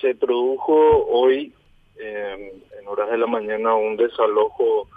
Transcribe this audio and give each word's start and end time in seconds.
se 0.00 0.14
produjo 0.14 1.06
hoy, 1.06 1.52
en 1.96 2.86
horas 2.86 3.10
de 3.10 3.18
la 3.18 3.26
mañana, 3.26 3.74
un 3.74 3.96
desalojo 3.96 4.88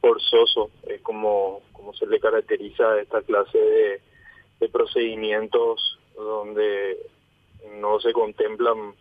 forzoso, 0.00 0.70
es 0.86 1.00
como, 1.02 1.60
como 1.72 1.92
se 1.94 2.06
le 2.06 2.18
caracteriza 2.20 2.92
a 2.92 3.00
esta 3.00 3.22
clase 3.22 3.58
de, 3.58 4.00
procedimientos 4.72 5.98
donde 6.14 6.98
no 7.80 7.98
se 7.98 8.12
contemplan 8.12 8.94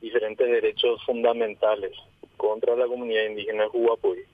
diferentes 0.00 0.46
derechos 0.46 1.00
fundamentales 1.06 1.92
contra 2.36 2.74
la 2.74 2.86
comunidad 2.86 3.26
indígena 3.26 3.68
de. 3.68 4.26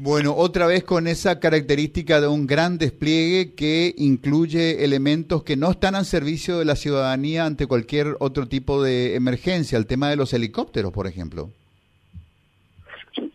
Bueno, 0.00 0.36
otra 0.36 0.68
vez 0.68 0.84
con 0.84 1.08
esa 1.08 1.40
característica 1.40 2.20
de 2.20 2.28
un 2.28 2.46
gran 2.46 2.78
despliegue 2.78 3.56
que 3.56 3.92
incluye 3.96 4.84
elementos 4.84 5.42
que 5.42 5.56
no 5.56 5.72
están 5.72 5.96
al 5.96 6.04
servicio 6.04 6.56
de 6.56 6.64
la 6.64 6.76
ciudadanía 6.76 7.44
ante 7.44 7.66
cualquier 7.66 8.14
otro 8.20 8.46
tipo 8.46 8.80
de 8.80 9.16
emergencia, 9.16 9.76
el 9.76 9.88
tema 9.88 10.08
de 10.08 10.14
los 10.14 10.32
helicópteros, 10.32 10.92
por 10.92 11.08
ejemplo. 11.08 11.48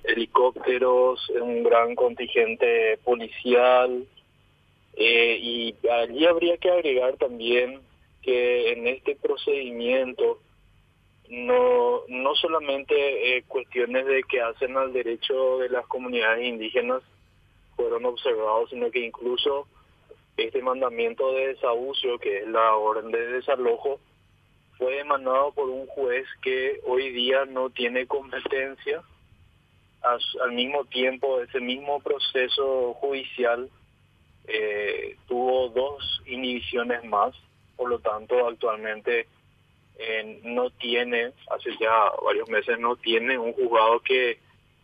Helicópteros, 0.06 1.30
un 1.32 1.64
gran 1.64 1.96
contingente 1.96 2.98
policial, 3.04 4.06
eh, 4.96 5.38
y 5.42 5.76
allí 5.90 6.26
habría 6.26 6.56
que 6.56 6.72
agregar 6.72 7.18
también 7.18 7.82
que 8.22 8.72
en 8.72 8.88
este 8.88 9.18
procedimiento 9.18 10.40
no, 11.30 12.02
no 12.08 12.36
solamente 12.36 13.38
eh, 13.38 13.44
cuestiones 13.48 14.06
de 14.06 14.24
que 14.24 14.42
hacen 14.42 14.78
al 14.78 14.94
derecho 14.94 15.60
de 15.60 15.70
las 15.70 15.86
comunidades 15.88 16.46
indígenas 16.46 17.02
fueron 17.76 18.06
observados, 18.06 18.70
sino 18.70 18.92
que 18.92 19.06
incluso 19.06 19.68
este 20.38 20.62
mandamiento 20.62 21.32
de 21.34 21.48
desahucio, 21.50 22.20
que 22.20 22.40
es 22.40 22.48
la 22.48 22.76
orden 22.76 23.12
de 23.12 23.28
desalojo, 23.28 24.00
fue 24.78 25.00
emanado 25.00 25.52
por 25.54 25.70
un 25.70 25.86
juez 25.88 26.26
que 26.42 26.82
hoy 26.86 27.12
día 27.12 27.46
no 27.46 27.70
tiene 27.70 28.08
competencia. 28.08 29.04
al 30.02 30.52
mismo 30.52 30.86
tiempo, 30.86 31.40
ese 31.42 31.60
mismo 31.60 32.02
proceso 32.02 32.94
judicial 32.96 33.70
eh, 34.48 35.16
tuvo 35.28 35.70
dos 35.70 36.22
inhibiciones 36.26 37.04
más, 37.06 37.34
por 37.78 37.90
lo 37.90 38.00
tanto 38.00 38.48
actualmente 38.48 39.28
eh, 39.98 40.42
no 40.44 40.70
tiene, 40.72 41.32
hace 41.52 41.72
ya 41.80 42.12
varios 42.24 42.50
meses 42.50 42.80
no 42.80 42.96
tiene 42.96 43.38
un 43.38 43.54
juzgado 43.54 44.00
que 44.00 44.40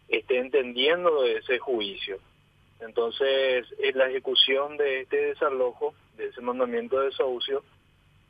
esté 0.07 0.39
entendiendo 0.39 1.23
de 1.23 1.37
ese 1.37 1.59
juicio. 1.59 2.19
Entonces, 2.79 3.67
en 3.79 3.97
la 3.97 4.09
ejecución 4.09 4.77
de 4.77 5.01
este 5.01 5.17
desalojo, 5.17 5.93
de 6.17 6.27
ese 6.27 6.41
mandamiento 6.41 6.99
de 6.99 7.07
desahucio, 7.07 7.63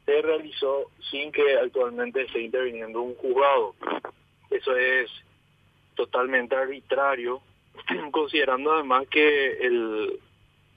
se 0.05 0.21
realizó 0.21 0.89
sin 1.11 1.31
que 1.31 1.57
actualmente 1.57 2.23
esté 2.23 2.41
interviniendo 2.41 3.01
un 3.01 3.15
juzgado. 3.15 3.75
Eso 4.49 4.75
es 4.75 5.09
totalmente 5.95 6.55
arbitrario, 6.55 7.41
considerando 8.11 8.73
además 8.73 9.07
que 9.09 9.51
el, 9.59 10.19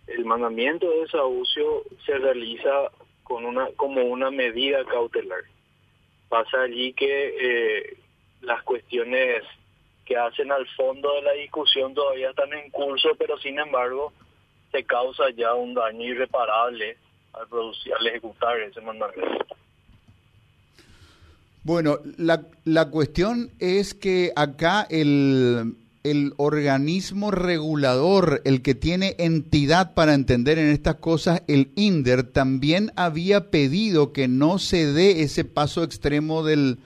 el 0.09 0.25
mandamiento 0.25 0.91
de 0.91 1.01
desahucio 1.01 1.85
se 2.05 2.19
realiza 2.19 2.91
con 3.23 3.47
una 3.47 3.69
como 3.77 4.03
una 4.03 4.31
medida 4.31 4.85
cautelar. 4.85 5.45
Pasa 6.33 6.63
allí 6.63 6.95
que 6.95 7.29
eh, 7.29 7.99
las 8.41 8.63
cuestiones 8.63 9.43
que 10.07 10.17
hacen 10.17 10.51
al 10.51 10.67
fondo 10.69 11.15
de 11.17 11.21
la 11.21 11.33
discusión 11.33 11.93
todavía 11.93 12.31
están 12.31 12.51
en 12.55 12.71
curso, 12.71 13.11
pero 13.19 13.37
sin 13.37 13.59
embargo 13.59 14.15
se 14.71 14.83
causa 14.85 15.25
ya 15.37 15.53
un 15.53 15.75
daño 15.75 16.03
irreparable 16.03 16.97
al 17.35 17.47
producir, 17.49 17.93
al 17.93 18.07
ejecutar 18.07 18.59
ese 18.61 18.81
mandamiento. 18.81 19.45
Bueno, 21.65 21.99
la, 22.17 22.41
la 22.65 22.89
cuestión 22.89 23.51
es 23.59 23.93
que 23.93 24.33
acá 24.35 24.87
el, 24.89 25.75
el 26.03 26.35
organismo 26.37 27.31
regulador, 27.31 28.43
el 28.45 28.63
que 28.63 28.75
tiene 28.75 29.15
entidad 29.19 29.95
para 29.95 30.15
entender 30.15 30.59
en 30.59 30.69
estas 30.71 30.97
cosas, 30.97 31.43
el 31.47 31.71
INDER, 31.77 32.25
también 32.25 32.93
había 32.97 33.51
pedido 33.51 34.13
que 34.13 34.29
no 34.29 34.59
se 34.59 34.87
dé 34.93 35.23
ese 35.23 35.45
paso 35.45 35.85
extremo 35.85 36.43
del, 36.43 36.79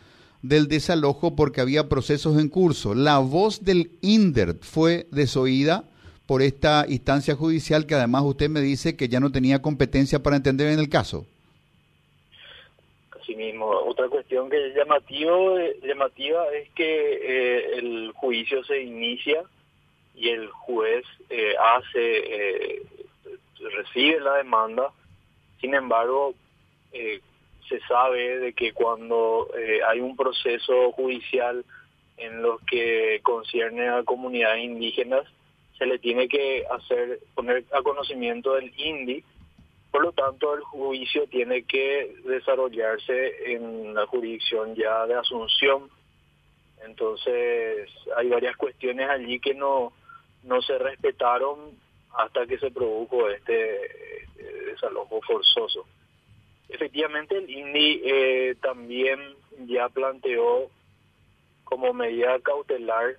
del 0.43 0.69
desalojo 0.69 1.34
porque 1.34 1.60
había 1.60 1.88
procesos 1.88 2.38
en 2.38 2.49
curso. 2.49 2.94
La 2.94 3.19
voz 3.19 3.65
del 3.65 3.93
INDER 4.03 4.59
fue 4.60 5.09
desoída 5.10 5.84
por 6.27 6.43
esta 6.43 6.84
instancia 6.88 7.34
judicial 7.34 7.87
que 7.87 7.94
además 7.94 8.22
usted 8.25 8.50
me 8.50 8.60
dice 8.60 8.97
que 8.97 9.09
ya 9.09 9.21
no 9.21 9.33
tenía 9.33 9.62
competencia 9.62 10.22
para 10.22 10.37
entender 10.37 10.72
en 10.72 10.78
el 10.78 10.88
caso 10.88 11.27
mismo. 13.34 13.66
Otra 13.66 14.09
cuestión 14.09 14.48
que 14.48 14.69
es 14.69 14.75
llamativo, 14.75 15.59
llamativa 15.82 16.47
es 16.53 16.70
que 16.70 16.84
eh, 16.84 17.78
el 17.78 18.12
juicio 18.12 18.62
se 18.64 18.82
inicia 18.82 19.42
y 20.14 20.28
el 20.28 20.48
juez 20.48 21.04
eh, 21.31 21.54
hace, 21.59 22.76
eh, 22.76 22.82
recibe 23.76 24.20
la 24.20 24.36
demanda, 24.36 24.92
sin 25.60 25.75
embargo, 25.75 26.34
se 27.69 27.81
sabe 27.88 28.38
de 28.38 28.53
que 28.54 28.72
cuando 28.72 29.48
hay 29.86 30.00
un 30.00 30.16
proceso 30.16 30.92
judicial 30.92 31.65
en 32.16 32.41
los 32.41 32.60
que 32.62 33.20
concierne 33.22 33.88
a 33.88 34.03
comunidades 34.03 34.65
indígenas, 34.65 35.26
se 35.76 35.84
le 35.84 35.98
tiene 35.98 36.28
que 36.28 36.65
hacer, 36.70 37.20
poner 37.34 37.65
a 37.72 37.82
conocimiento 37.82 38.54
del 38.54 38.72
INDI, 38.78 39.22
por 39.97 40.05
lo 40.05 40.12
tanto, 40.12 40.55
el 40.55 40.61
juicio 40.61 41.27
tiene 41.27 41.62
que 41.62 42.15
desarrollarse 42.27 43.51
en 43.51 43.95
la 43.95 44.07
jurisdicción 44.07 44.75
ya 44.75 45.07
de 45.07 45.15
Asunción. 45.15 45.89
Entonces, 46.84 47.89
hay 48.15 48.29
varias 48.29 48.59
cuestiones 48.59 49.09
allí 49.09 49.41
que 49.41 49.55
no, 49.55 49.95
no 50.43 50.61
se 50.61 50.77
respetaron 50.77 51.79
hasta 52.15 52.47
que 52.47 52.59
se 52.59 52.71
produjo 52.71 53.31
este, 53.31 53.87
este 54.21 54.65
desalojo 54.67 55.19
forzoso. 55.23 55.87
Efectivamente, 56.69 57.39
el 57.39 57.49
INDI 57.49 58.03
eh, 58.05 58.57
también 58.61 59.19
ya 59.67 59.89
planteó 59.89 60.69
como 61.65 61.95
medida 61.95 62.39
cautelar, 62.41 63.17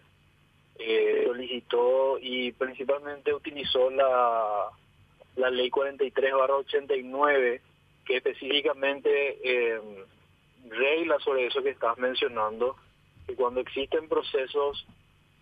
eh, 0.78 1.24
solicitó 1.26 2.20
y 2.22 2.52
principalmente 2.52 3.34
utilizó 3.34 3.90
la 3.90 4.70
la 5.38 5.50
ley 5.50 5.70
43 5.70 6.34
89, 6.34 7.62
que 8.06 8.18
específicamente 8.18 9.38
eh, 9.44 9.80
regla 10.70 11.20
sobre 11.20 11.48
eso 11.48 11.64
que 11.64 11.70
estás 11.70 11.98
mencionando, 11.98 12.76
que 13.26 13.36
cuando 13.36 13.62
existen 13.62 14.10
procesos 14.10 14.86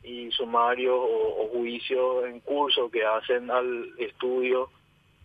y 0.03 0.29
sumarios 0.31 0.97
o, 0.97 1.49
juicios 1.53 2.25
en 2.25 2.39
curso 2.41 2.91
que 2.91 3.05
hacen 3.05 3.49
al 3.49 3.93
estudio 3.97 4.69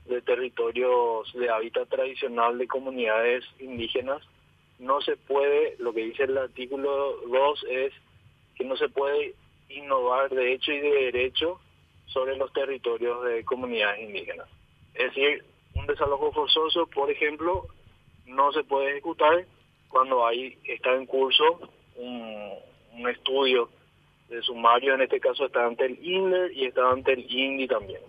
de 0.06 0.22
territorios 0.22 1.30
de 1.34 1.50
hábitat 1.50 1.88
tradicional 1.88 2.56
de 2.56 2.66
comunidades 2.66 3.44
indígenas, 3.58 4.22
no 4.78 5.00
se 5.02 5.16
puede, 5.16 5.76
lo 5.78 5.92
que 5.92 6.04
dice 6.04 6.24
el 6.24 6.38
artículo 6.38 7.16
2 7.26 7.66
es 7.68 7.92
que 8.54 8.64
no 8.64 8.76
se 8.76 8.88
puede 8.88 9.34
innovar 9.68 10.30
de 10.30 10.54
hecho 10.54 10.72
y 10.72 10.80
de 10.80 10.90
derecho 10.90 11.60
sobre 12.12 12.36
los 12.36 12.52
territorios 12.52 13.24
de 13.24 13.44
comunidades 13.44 14.00
indígenas. 14.00 14.48
Es 14.94 15.14
decir, 15.14 15.44
un 15.74 15.86
desalojo 15.86 16.32
forzoso, 16.32 16.86
por 16.86 17.10
ejemplo, 17.10 17.66
no 18.26 18.52
se 18.52 18.64
puede 18.64 18.90
ejecutar 18.90 19.44
cuando 19.88 20.26
hay 20.26 20.58
está 20.64 20.94
en 20.94 21.06
curso 21.06 21.60
un, 21.96 22.50
estudio 23.08 23.70
de 24.28 24.42
sumario, 24.42 24.94
en 24.94 25.00
este 25.00 25.20
caso 25.20 25.46
está 25.46 25.64
ante 25.64 25.86
el 25.86 25.98
INDER 26.04 26.52
y 26.52 26.66
está 26.66 26.90
ante 26.90 27.14
el 27.14 27.26
INDI 27.28 27.66
también. 27.66 28.00